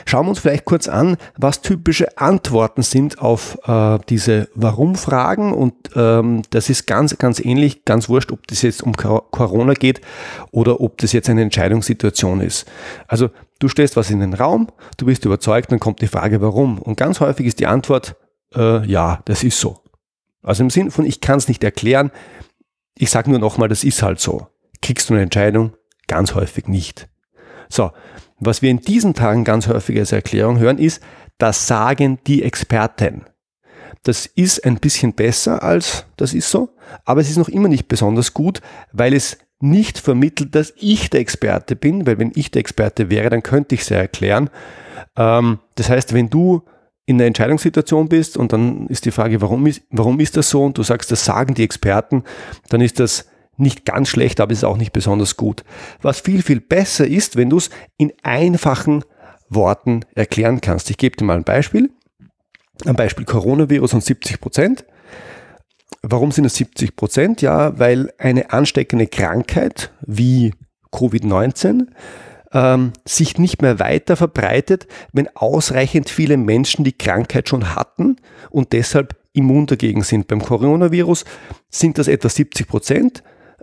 Schauen 0.04 0.26
wir 0.26 0.30
uns 0.30 0.38
vielleicht 0.38 0.64
kurz 0.64 0.88
an, 0.88 1.16
was 1.36 1.60
typische 1.62 2.18
Antworten 2.18 2.82
sind 2.82 3.20
auf 3.20 3.58
äh, 3.66 3.98
diese 4.08 4.48
Warum-Fragen. 4.54 5.52
Und 5.52 5.74
ähm, 5.94 6.42
das 6.50 6.70
ist 6.70 6.86
ganz, 6.86 7.18
ganz 7.18 7.40
ähnlich, 7.40 7.84
ganz 7.84 8.08
wurscht, 8.08 8.32
ob 8.32 8.46
das 8.46 8.62
jetzt 8.62 8.82
um 8.82 8.94
Corona 8.94 9.74
geht 9.74 10.00
oder 10.50 10.80
ob 10.80 10.98
das 10.98 11.12
jetzt 11.12 11.28
eine 11.28 11.42
Entscheidungssituation 11.42 12.40
ist. 12.40 12.70
Also 13.06 13.30
du 13.58 13.68
stellst 13.68 13.96
was 13.96 14.10
in 14.10 14.20
den 14.20 14.34
Raum, 14.34 14.68
du 14.96 15.06
bist 15.06 15.24
überzeugt, 15.24 15.72
dann 15.72 15.80
kommt 15.80 16.02
die 16.02 16.08
Frage, 16.08 16.40
warum. 16.40 16.78
Und 16.78 16.96
ganz 16.96 17.20
häufig 17.20 17.46
ist 17.46 17.60
die 17.60 17.66
Antwort, 17.66 18.16
äh, 18.54 18.86
ja, 18.86 19.20
das 19.24 19.44
ist 19.44 19.60
so. 19.60 19.80
Also 20.42 20.62
im 20.64 20.70
Sinn 20.70 20.90
von, 20.90 21.06
ich 21.06 21.20
kann 21.20 21.38
es 21.38 21.48
nicht 21.48 21.62
erklären, 21.62 22.10
ich 22.96 23.10
sage 23.10 23.30
nur 23.30 23.38
nochmal, 23.38 23.68
das 23.68 23.84
ist 23.84 24.02
halt 24.02 24.20
so. 24.20 24.48
Kriegst 24.80 25.08
du 25.08 25.14
eine 25.14 25.22
Entscheidung? 25.22 25.72
Ganz 26.08 26.34
häufig 26.34 26.68
nicht. 26.68 27.08
So, 27.68 27.92
was 28.44 28.62
wir 28.62 28.70
in 28.70 28.80
diesen 28.80 29.14
Tagen 29.14 29.44
ganz 29.44 29.68
häufig 29.68 29.98
als 29.98 30.12
Erklärung 30.12 30.58
hören, 30.58 30.78
ist, 30.78 31.02
das 31.38 31.66
sagen 31.66 32.18
die 32.26 32.42
Experten. 32.42 33.24
Das 34.04 34.26
ist 34.26 34.64
ein 34.64 34.76
bisschen 34.76 35.12
besser 35.12 35.62
als 35.62 36.06
das 36.16 36.34
ist 36.34 36.50
so, 36.50 36.70
aber 37.04 37.20
es 37.20 37.30
ist 37.30 37.36
noch 37.36 37.48
immer 37.48 37.68
nicht 37.68 37.88
besonders 37.88 38.34
gut, 38.34 38.60
weil 38.92 39.14
es 39.14 39.38
nicht 39.60 39.98
vermittelt, 39.98 40.54
dass 40.56 40.72
ich 40.76 41.08
der 41.08 41.20
Experte 41.20 41.76
bin, 41.76 42.04
weil 42.06 42.18
wenn 42.18 42.32
ich 42.34 42.50
der 42.50 42.60
Experte 42.60 43.10
wäre, 43.10 43.30
dann 43.30 43.44
könnte 43.44 43.76
ich 43.76 43.82
es 43.82 43.90
ja 43.90 43.98
erklären. 43.98 44.50
Ähm, 45.16 45.60
das 45.76 45.88
heißt, 45.88 46.14
wenn 46.14 46.30
du 46.30 46.62
in 47.06 47.16
einer 47.16 47.26
Entscheidungssituation 47.26 48.08
bist 48.08 48.36
und 48.36 48.52
dann 48.52 48.86
ist 48.88 49.04
die 49.04 49.12
Frage, 49.12 49.40
warum 49.40 49.66
ist, 49.66 49.82
warum 49.90 50.18
ist 50.18 50.36
das 50.36 50.50
so 50.50 50.64
und 50.64 50.78
du 50.78 50.82
sagst, 50.82 51.12
das 51.12 51.24
sagen 51.24 51.54
die 51.54 51.64
Experten, 51.64 52.24
dann 52.70 52.80
ist 52.80 52.98
das 52.98 53.28
nicht 53.56 53.84
ganz 53.84 54.08
schlecht, 54.08 54.40
aber 54.40 54.52
es 54.52 54.58
ist 54.58 54.64
auch 54.64 54.76
nicht 54.76 54.92
besonders 54.92 55.36
gut. 55.36 55.64
Was 56.00 56.20
viel, 56.20 56.42
viel 56.42 56.60
besser 56.60 57.06
ist, 57.06 57.36
wenn 57.36 57.50
du 57.50 57.58
es 57.58 57.70
in 57.96 58.12
einfachen 58.22 59.04
Worten 59.48 60.04
erklären 60.14 60.60
kannst. 60.60 60.90
Ich 60.90 60.96
gebe 60.96 61.16
dir 61.16 61.24
mal 61.24 61.36
ein 61.36 61.44
Beispiel. 61.44 61.90
Ein 62.86 62.96
Beispiel 62.96 63.24
Coronavirus 63.24 63.94
und 63.94 64.04
70 64.04 64.40
Prozent. 64.40 64.84
Warum 66.02 66.32
sind 66.32 66.46
es 66.46 66.56
70 66.56 66.96
Prozent? 66.96 67.42
Ja, 67.42 67.78
weil 67.78 68.12
eine 68.18 68.50
ansteckende 68.50 69.06
Krankheit 69.06 69.92
wie 70.00 70.54
Covid-19 70.90 71.86
ähm, 72.52 72.92
sich 73.04 73.38
nicht 73.38 73.62
mehr 73.62 73.78
weiter 73.78 74.16
verbreitet, 74.16 74.86
wenn 75.12 75.28
ausreichend 75.36 76.10
viele 76.10 76.36
Menschen 76.36 76.84
die 76.84 76.96
Krankheit 76.96 77.48
schon 77.48 77.74
hatten 77.74 78.16
und 78.50 78.72
deshalb 78.72 79.16
immun 79.32 79.66
dagegen 79.66 80.02
sind. 80.02 80.26
Beim 80.26 80.42
Coronavirus 80.42 81.24
sind 81.70 81.98
das 81.98 82.08
etwa 82.08 82.28
70 82.28 82.66
Prozent 82.66 83.22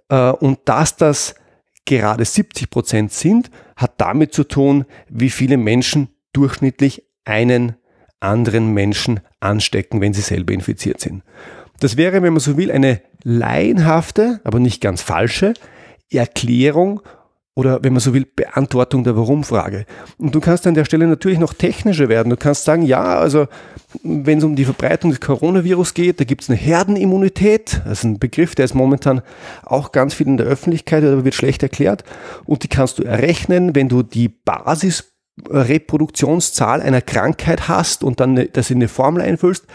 und 0.09 0.59
dass 0.65 0.95
das 0.95 1.35
gerade 1.85 2.25
70 2.25 2.69
Prozent 2.69 3.11
sind, 3.13 3.49
hat 3.75 3.93
damit 3.97 4.33
zu 4.33 4.43
tun, 4.43 4.85
wie 5.07 5.29
viele 5.29 5.57
Menschen 5.57 6.09
durchschnittlich 6.33 7.03
einen 7.25 7.75
anderen 8.19 8.73
Menschen 8.73 9.21
anstecken, 9.39 10.01
wenn 10.01 10.13
sie 10.13 10.21
selber 10.21 10.53
infiziert 10.53 10.99
sind. 10.99 11.23
Das 11.79 11.95
wäre, 11.95 12.21
wenn 12.21 12.33
man 12.33 12.39
so 12.41 12.57
will, 12.57 12.71
eine 12.71 13.01
laienhafte, 13.23 14.41
aber 14.43 14.59
nicht 14.59 14.81
ganz 14.81 15.01
falsche 15.01 15.53
Erklärung 16.11 17.01
oder 17.59 17.83
wenn 17.83 17.91
man 17.91 17.99
so 17.99 18.13
will, 18.13 18.25
Beantwortung 18.25 19.03
der 19.03 19.17
Warum-Frage. 19.17 19.85
Und 20.17 20.33
du 20.33 20.39
kannst 20.39 20.65
an 20.65 20.75
der 20.75 20.85
Stelle 20.85 21.07
natürlich 21.07 21.39
noch 21.39 21.53
technischer 21.53 22.07
werden. 22.07 22.29
Du 22.29 22.37
kannst 22.37 22.63
sagen, 22.63 22.83
ja, 22.83 23.19
also 23.19 23.47
wenn 24.01 24.37
es 24.37 24.45
um 24.45 24.55
die 24.55 24.63
Verbreitung 24.63 25.11
des 25.11 25.19
Coronavirus 25.19 25.93
geht, 25.93 26.21
da 26.21 26.23
gibt 26.23 26.43
es 26.43 26.49
eine 26.49 26.57
Herdenimmunität. 26.57 27.81
Das 27.83 27.99
ist 27.99 28.03
ein 28.05 28.17
Begriff, 28.17 28.55
der 28.55 28.63
ist 28.63 28.75
momentan 28.75 29.21
auch 29.65 29.91
ganz 29.91 30.13
viel 30.13 30.27
in 30.27 30.37
der 30.37 30.45
Öffentlichkeit, 30.45 31.03
aber 31.03 31.25
wird 31.25 31.35
schlecht 31.35 31.61
erklärt. 31.61 32.05
Und 32.45 32.63
die 32.63 32.69
kannst 32.69 32.97
du 32.97 33.03
errechnen, 33.03 33.75
wenn 33.75 33.89
du 33.89 34.03
die 34.03 34.29
Basis 34.29 35.11
Reproduktionszahl 35.49 36.81
einer 36.81 37.01
Krankheit 37.01 37.67
hast 37.67 38.03
und 38.03 38.19
dann 38.19 38.47
das 38.53 38.69
in 38.69 38.77
eine 38.77 38.87
Formel 38.87 39.21
einfüllst. 39.21 39.65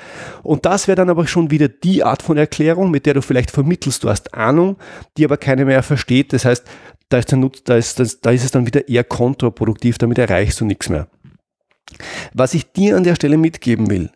Und 0.42 0.66
das 0.66 0.88
wäre 0.88 0.96
dann 0.96 1.10
aber 1.10 1.26
schon 1.26 1.50
wieder 1.50 1.68
die 1.68 2.04
Art 2.04 2.22
von 2.22 2.36
Erklärung, 2.36 2.90
mit 2.90 3.06
der 3.06 3.14
du 3.14 3.22
vielleicht 3.22 3.50
vermittelst, 3.50 4.04
du 4.04 4.10
hast 4.10 4.34
Ahnung, 4.34 4.76
die 5.16 5.24
aber 5.24 5.36
keiner 5.36 5.64
mehr 5.64 5.82
versteht. 5.82 6.32
Das 6.32 6.44
heißt, 6.44 6.64
da 7.08 7.18
ist, 7.18 7.32
Nutz, 7.32 7.62
da, 7.64 7.76
ist 7.76 7.98
da 8.22 8.30
ist 8.30 8.44
es 8.44 8.50
dann 8.50 8.66
wieder 8.66 8.88
eher 8.88 9.04
kontraproduktiv, 9.04 9.98
damit 9.98 10.18
erreichst 10.18 10.60
du 10.60 10.64
nichts 10.64 10.88
mehr. 10.88 11.08
Was 12.32 12.54
ich 12.54 12.72
dir 12.72 12.96
an 12.96 13.04
der 13.04 13.14
Stelle 13.14 13.36
mitgeben 13.36 13.90
will, 13.90 14.10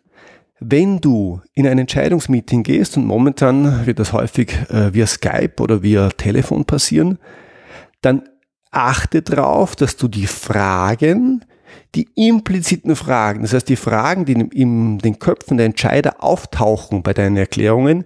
wenn 0.59 0.99
du 0.99 1.41
in 1.53 1.67
ein 1.67 1.79
Entscheidungsmeeting 1.79 2.63
gehst, 2.63 2.97
und 2.97 3.05
momentan 3.05 3.85
wird 3.85 3.99
das 3.99 4.11
häufig 4.11 4.53
äh, 4.69 4.93
via 4.93 5.07
Skype 5.07 5.61
oder 5.61 5.81
via 5.83 6.09
Telefon 6.09 6.65
passieren, 6.65 7.17
dann 8.01 8.23
achte 8.71 9.21
darauf, 9.21 9.75
dass 9.75 9.95
du 9.95 10.07
die 10.07 10.27
Fragen, 10.27 11.45
die 11.95 12.09
impliziten 12.15 12.95
Fragen, 12.95 13.41
das 13.41 13.53
heißt 13.53 13.69
die 13.69 13.75
Fragen, 13.75 14.25
die 14.25 14.33
in 14.33 14.99
den 14.99 15.19
Köpfen 15.19 15.57
der 15.57 15.65
Entscheider 15.65 16.23
auftauchen 16.23 17.03
bei 17.03 17.13
deinen 17.13 17.37
Erklärungen, 17.37 18.05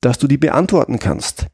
dass 0.00 0.18
du 0.18 0.26
die 0.26 0.38
beantworten 0.38 0.98
kannst. 0.98 1.46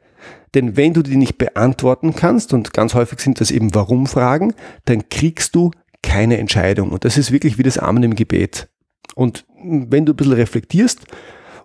Denn 0.55 0.77
wenn 0.77 0.95
du 0.95 1.03
die 1.03 1.17
nicht 1.17 1.39
beantworten 1.39 2.15
kannst, 2.15 2.53
und 2.53 2.73
ganz 2.73 2.95
häufig 2.95 3.21
sind 3.21 3.41
das 3.41 3.51
eben 3.51 3.75
Warum-Fragen, 3.75 4.55
dann 4.87 5.09
kriegst 5.09 5.55
du 5.55 5.71
keine 6.03 6.39
Entscheidung. 6.39 6.91
Und 6.91 7.05
das 7.05 7.19
ist 7.19 7.33
wirklich 7.33 7.59
wie 7.59 7.63
das 7.63 7.79
Amen 7.79 8.03
im 8.03 8.15
Gebet. 8.15 8.69
Und 9.15 9.45
wenn 9.63 10.07
du 10.07 10.13
ein 10.13 10.17
bisschen 10.17 10.33
reflektierst 10.33 11.01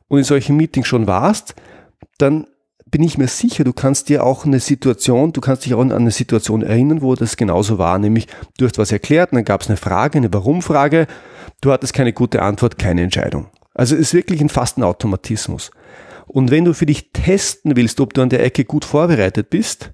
und 0.08 0.18
in 0.18 0.24
solchen 0.24 0.58
Meetings 0.58 0.88
schon 0.88 1.08
warst, 1.08 1.56
dann 2.18 2.48
bin 2.94 3.02
ich 3.02 3.18
mir 3.18 3.28
sicher, 3.28 3.64
du 3.64 3.74
kannst 3.74 4.10
dir 4.10 4.24
auch 4.24 4.46
eine 4.46 4.60
Situation, 4.60 5.34
du 5.34 5.42
kannst 5.42 5.66
dich 5.66 5.74
auch 5.74 5.82
an 5.82 5.92
eine 5.92 6.12
Situation 6.12 6.62
erinnern, 6.62 7.02
wo 7.02 7.16
das 7.16 7.38
genauso 7.38 7.80
war, 7.80 7.98
nämlich 7.98 8.28
du 8.60 8.66
hast 8.66 8.78
was 8.78 8.92
erklärt, 8.92 9.34
dann 9.34 9.46
gab 9.46 9.62
es 9.62 9.68
eine 9.68 9.78
Frage, 9.78 10.20
eine 10.20 10.32
Warum-Frage, 10.32 11.08
du 11.62 11.72
hattest 11.72 11.94
keine 11.94 12.14
gute 12.14 12.44
Antwort, 12.44 12.78
keine 12.78 13.02
Entscheidung. 13.02 13.48
Also 13.74 13.96
es 13.96 14.02
ist 14.02 14.14
wirklich 14.14 14.42
ein 14.42 14.50
fast 14.50 14.78
ein 14.78 14.84
Automatismus. 14.84 15.72
Und 16.34 16.50
wenn 16.50 16.66
du 16.66 16.74
für 16.74 16.88
dich 16.88 17.12
testen 17.14 17.76
willst, 17.76 18.00
ob 18.00 18.16
du 18.16 18.24
an 18.24 18.30
der 18.30 18.44
Ecke 18.44 18.66
gut 18.66 18.86
vorbereitet 18.86 19.52
bist, 19.52 19.94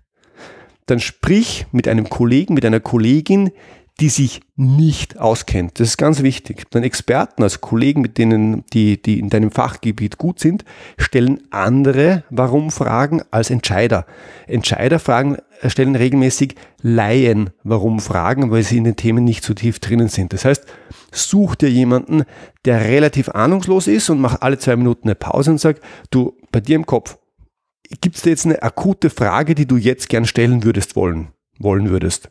dann 0.86 1.01
sprich 1.01 1.65
mit 1.74 1.86
einem 1.86 2.08
Kollegen, 2.08 2.53
mit 2.53 2.63
einer 2.63 2.79
Kollegin, 2.79 3.51
die 4.00 4.10
sich 4.10 4.41
nicht 4.56 5.20
auskennt. 5.20 5.79
Das 5.79 5.89
ist 5.89 5.98
ganz 5.98 6.24
wichtig. 6.24 6.70
Dann 6.70 6.84
Experten, 6.84 7.44
also 7.44 7.60
Kollegen, 7.60 8.01
mit 8.01 8.18
denen, 8.18 8.63
die, 8.74 9.01
die 9.01 9.20
in 9.20 9.29
deinem 9.29 9.51
Fachgebiet 9.51 10.18
gut 10.18 10.39
sind, 10.39 10.63
stellen 10.98 11.41
andere 11.51 12.24
Warum-Fragen 12.29 13.22
als 13.32 13.50
Entscheider. 13.50 14.06
Entscheider 14.48 15.00
fragen, 15.00 15.38
stellen 15.65 15.96
regelmäßig 15.96 16.56
Laien 16.82 17.50
Warum-Fragen, 17.63 18.51
weil 18.51 18.63
sie 18.63 18.77
in 18.77 18.86
den 18.86 18.96
Themen 18.96 19.25
nicht 19.25 19.44
so 19.44 19.53
tief 19.53 19.79
drinnen 19.79 20.08
sind. 20.08 20.32
Das 20.32 20.46
heißt, 20.46 20.65
such 21.12 21.56
dir 21.56 21.70
jemanden, 21.70 22.24
der 22.65 22.86
relativ 22.86 23.29
ahnungslos 23.29 23.88
ist 23.88 24.10
und 24.10 24.22
mach 24.22 24.41
alle 24.41 24.60
zwei 24.60 24.77
Minuten 24.77 25.10
eine 25.10 25.15
Pause 25.15 25.51
und 25.51 25.60
sag, 25.60 25.82
du, 26.10 26.38
bei 26.51 26.62
dir 26.62 26.77
im 26.77 26.86
Kopf, 26.86 27.18
gibt 28.01 28.15
es 28.15 28.22
da 28.22 28.29
jetzt 28.29 28.46
eine 28.46 28.62
akute 28.63 29.10
Frage, 29.10 29.56
die 29.56 29.65
du 29.65 29.75
jetzt 29.75 30.08
gern 30.10 30.25
stellen 30.25 30.63
würdest 30.63 30.96
wollen, 30.96 31.29
wollen 31.58 31.89
würdest? 31.89 32.29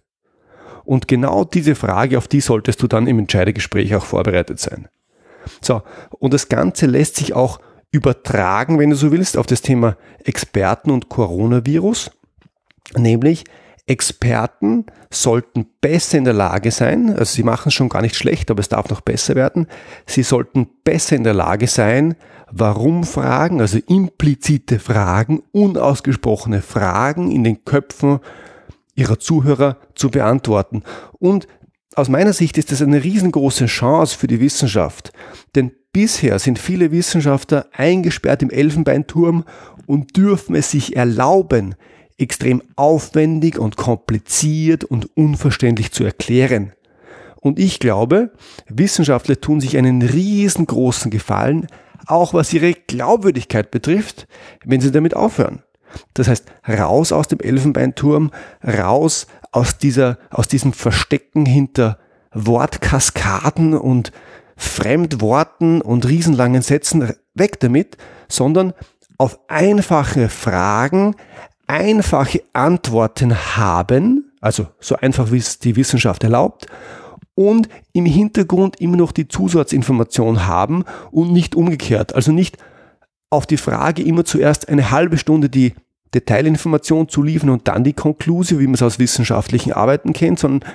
Und 0.88 1.07
genau 1.07 1.45
diese 1.45 1.75
Frage, 1.75 2.16
auf 2.16 2.28
die 2.28 2.40
solltest 2.40 2.83
du 2.83 2.87
dann 2.87 3.09
im 3.09 3.18
Entscheidegespräch 3.18 3.95
auch 3.95 4.07
vorbereitet 4.07 4.59
sein. 4.59 4.88
So, 5.61 5.83
und 6.18 6.33
das 6.33 6.49
Ganze 6.49 6.87
lässt 6.87 7.16
sich 7.16 7.35
auch 7.35 7.61
übertragen, 7.90 8.78
wenn 8.78 8.88
du 8.88 8.97
so 8.97 9.12
willst, 9.12 9.37
auf 9.37 9.45
das 9.45 9.61
Thema 9.61 9.99
Experten 10.25 10.90
und 10.90 11.11
Coronavirus. 11.11 12.11
Nämlich, 12.97 13.45
Experten 13.87 14.87
sollten 15.11 15.66
besser 15.83 16.16
in 16.16 16.25
der 16.25 16.33
Lage 16.33 16.71
sein, 16.71 17.11
also 17.11 17.35
sie 17.35 17.42
machen 17.42 17.68
es 17.68 17.75
schon 17.75 17.90
gar 17.90 18.00
nicht 18.00 18.16
schlecht, 18.16 18.50
aber 18.50 18.61
es 18.61 18.71
darf 18.71 18.88
noch 18.88 19.02
besser 19.02 19.35
werden, 19.35 19.66
sie 20.07 20.23
sollten 20.23 20.68
besser 20.85 21.16
in 21.16 21.25
der 21.25 21.35
Lage 21.35 21.66
sein, 21.66 22.14
warum 22.50 23.04
Fragen, 23.04 23.61
also 23.61 23.78
implizite 23.87 24.78
Fragen, 24.78 25.42
unausgesprochene 25.52 26.62
Fragen 26.62 27.30
in 27.30 27.45
den 27.45 27.66
Köpfen 27.66 28.21
ihrer 28.99 29.19
Zuhörer 29.19 29.78
zu 29.95 30.11
beantworten. 30.11 30.83
Und 31.19 31.47
aus 31.95 32.09
meiner 32.09 32.33
Sicht 32.33 32.59
ist 32.59 32.73
das 32.73 32.83
eine 32.83 33.02
riesengroße 33.02 33.67
Chance 33.67 34.17
für 34.19 34.26
die 34.26 34.40
Wissenschaft. 34.40 35.12
Denn 35.55 35.73
bisher 35.93 36.38
sind 36.38 36.59
viele 36.59 36.90
Wissenschaftler 36.93 37.67
eingesperrt 37.73 38.43
im 38.43 38.50
Elfenbeinturm 38.50 39.45
und 39.87 40.17
dürfen 40.17 40.55
es 40.55 40.71
sich 40.71 40.97
erlauben, 40.97 41.75
extrem 42.19 42.62
aufwendig 42.76 43.59
und 43.59 43.76
kompliziert 43.76 44.85
und 44.85 45.17
unverständlich 45.17 45.93
zu 45.93 46.05
erklären. 46.05 46.73
Und 47.40 47.61
ich 47.61 47.78
glaube, 47.78 48.33
Wissenschaftler 48.69 49.40
tun 49.40 49.61
sich 49.61 49.76
einen 49.78 50.02
riesengroßen 50.02 51.11
Gefallen, 51.11 51.69
auch 52.07 52.35
was 52.35 52.52
ihre 52.52 52.73
Glaubwürdigkeit 52.73 53.71
betrifft, 53.71 54.26
wenn 54.64 54.81
sie 54.81 54.90
damit 54.90 55.14
aufhören. 55.14 55.62
Das 56.14 56.28
heißt, 56.28 56.47
raus 56.69 57.12
aus 57.12 57.28
dem 57.28 57.40
Elfenbeinturm, 57.40 58.31
raus 58.64 59.26
aus 59.52 59.78
dieser, 59.78 60.19
aus 60.31 60.49
diesem 60.49 60.73
Verstecken 60.73 61.47
hinter 61.47 61.99
Wortkaskaden 62.33 63.75
und 63.75 64.12
Fremdworten 64.57 65.81
und 65.81 66.07
riesenlangen 66.07 66.62
Sätzen, 66.62 67.12
weg 67.35 67.61
damit, 67.61 67.97
sondern 68.28 68.73
auf 69.17 69.38
einfache 69.49 70.28
Fragen 70.28 71.14
einfache 71.69 72.43
Antworten 72.52 73.57
haben, 73.57 74.33
also 74.40 74.67
so 74.81 74.97
einfach 74.97 75.31
wie 75.31 75.38
es 75.38 75.59
die 75.59 75.76
Wissenschaft 75.76 76.25
erlaubt, 76.25 76.67
und 77.35 77.69
im 77.93 78.05
Hintergrund 78.05 78.81
immer 78.81 78.97
noch 78.97 79.12
die 79.12 79.28
Zusatzinformation 79.28 80.49
haben 80.49 80.85
und 81.12 81.33
nicht 81.33 81.55
umgekehrt. 81.55 82.14
Also 82.17 82.33
nicht 82.33 82.59
auf 83.31 83.47
die 83.47 83.59
Frage 83.59 84.02
immer 84.02 84.25
zuerst 84.25 84.69
eine 84.69 84.90
halbe 84.90 85.19
Stunde 85.19 85.49
die 85.49 85.75
Detailinformation 86.15 87.09
zu 87.09 87.23
liefern 87.23 87.50
und 87.50 87.69
dann 87.69 87.85
die 87.85 87.93
Konklusion, 87.93 88.61
wie 88.61 88.67
man 88.67 88.75
es 88.75 88.83
aus 88.83 88.99
wissenschaftlichen 88.99 89.73
Arbeiten 89.73 90.12
kennt, 90.12 90.38
sondern 90.38 90.71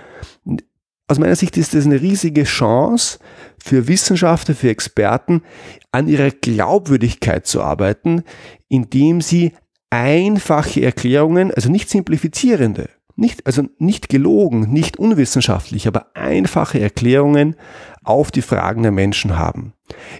aus 1.07 1.19
meiner 1.19 1.35
Sicht 1.35 1.57
ist 1.57 1.73
das 1.73 1.85
eine 1.85 2.01
riesige 2.01 2.43
Chance 2.43 3.19
für 3.57 3.87
Wissenschaftler, 3.87 4.55
für 4.55 4.69
Experten, 4.69 5.43
an 5.91 6.07
ihrer 6.07 6.31
Glaubwürdigkeit 6.31 7.45
zu 7.45 7.61
arbeiten, 7.61 8.23
indem 8.69 9.21
sie 9.21 9.53
einfache 9.89 10.81
Erklärungen, 10.81 11.53
also 11.53 11.69
nicht 11.69 11.89
simplifizierende, 11.89 12.89
nicht, 13.15 13.45
also 13.45 13.63
nicht 13.77 14.09
gelogen, 14.09 14.71
nicht 14.71 14.97
unwissenschaftlich, 14.97 15.87
aber 15.87 16.07
einfache 16.15 16.79
Erklärungen 16.79 17.55
auf 18.03 18.31
die 18.31 18.41
Fragen 18.41 18.83
der 18.83 18.91
Menschen 18.91 19.37
haben. 19.37 19.73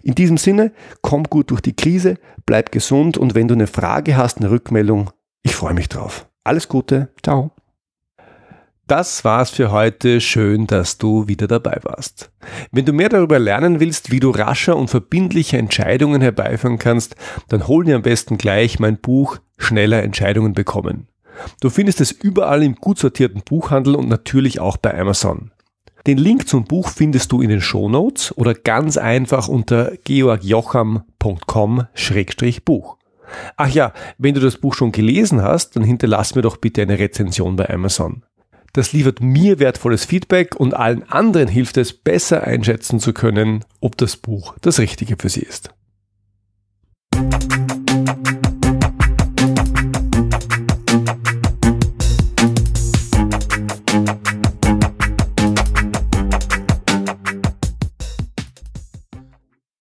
In 0.04 0.16
diesem 0.16 0.38
Sinne, 0.38 0.72
komm 1.02 1.24
gut 1.26 1.52
durch 1.52 1.62
die 1.62 1.76
Krise, 1.76 2.16
bleib 2.46 2.72
gesund 2.72 3.18
und 3.18 3.36
wenn 3.36 3.48
du 3.48 3.56
eine 3.56 3.68
Frage 3.68 4.18
hast, 4.18 4.38
eine 4.40 4.52
Rückmeldung, 4.52 5.12
ich 5.42 5.56
freue 5.56 5.74
mich 5.74 5.90
drauf. 5.90 6.28
Alles 6.44 6.68
Gute, 6.68 7.10
ciao. 7.24 7.52
Das 8.86 9.24
war's 9.24 9.50
für 9.50 9.72
heute. 9.72 10.20
Schön, 10.20 10.68
dass 10.68 10.98
du 10.98 11.28
wieder 11.30 11.48
dabei 11.48 11.80
warst. 11.84 12.32
Wenn 12.72 12.84
du 12.84 12.92
mehr 12.92 13.08
darüber 13.08 13.40
lernen 13.40 13.80
willst, 13.80 14.12
wie 14.12 14.20
du 14.20 14.30
rascher 14.30 14.76
und 14.76 14.90
verbindliche 14.90 15.58
Entscheidungen 15.58 16.22
herbeiführen 16.22 16.80
kannst, 16.80 17.16
dann 17.48 17.68
hol 17.68 17.86
dir 17.86 17.96
am 17.96 18.02
besten 18.02 18.38
gleich 18.38 18.80
mein 18.80 18.98
Buch 18.98 19.38
Schneller 19.58 20.04
Entscheidungen 20.04 20.54
bekommen. 20.54 21.08
Du 21.62 21.70
findest 21.70 22.02
es 22.02 22.12
überall 22.12 22.64
im 22.64 22.76
gut 22.76 23.00
sortierten 23.00 23.42
Buchhandel 23.44 23.96
und 23.96 24.10
natürlich 24.10 24.60
auch 24.60 24.78
bei 24.78 24.98
Amazon. 24.98 25.52
Den 26.06 26.18
Link 26.18 26.50
zum 26.50 26.66
Buch 26.66 26.90
findest 26.90 27.32
du 27.32 27.42
in 27.42 27.50
den 27.50 27.62
Shownotes 27.62 28.38
oder 28.38 28.54
ganz 28.54 28.98
einfach 28.98 29.48
unter 29.48 29.94
georgjocham.com-buch. 30.04 32.98
Ach 33.56 33.70
ja, 33.70 33.94
wenn 34.18 34.34
du 34.34 34.42
das 34.42 34.58
Buch 34.58 34.74
schon 34.74 34.92
gelesen 34.92 35.42
hast, 35.42 35.76
dann 35.76 35.84
hinterlass 35.84 36.36
mir 36.36 36.42
doch 36.42 36.58
bitte 36.58 36.82
eine 36.82 37.00
Rezension 37.00 37.56
bei 37.56 37.70
Amazon. 37.70 38.24
Das 38.74 38.92
liefert 38.92 39.22
mir 39.22 39.60
wertvolles 39.60 40.04
Feedback 40.04 40.56
und 40.58 40.74
allen 40.74 41.10
anderen 41.10 41.48
hilft 41.48 41.78
es, 41.78 41.94
besser 41.94 42.44
einschätzen 42.44 43.00
zu 43.00 43.14
können, 43.14 43.64
ob 43.80 43.98
das 43.98 44.18
Buch 44.18 44.56
das 44.62 44.80
Richtige 44.80 45.16
für 45.18 45.30
sie 45.30 45.42
ist. 45.42 45.70